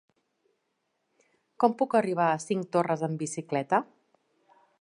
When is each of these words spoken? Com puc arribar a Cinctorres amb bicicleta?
Com 1.63 1.77
puc 1.83 1.95
arribar 2.01 2.31
a 2.31 2.41
Cinctorres 2.49 3.07
amb 3.09 3.25
bicicleta? 3.25 3.85